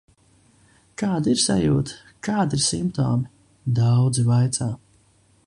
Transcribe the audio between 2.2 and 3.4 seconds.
kādi ir simptomi,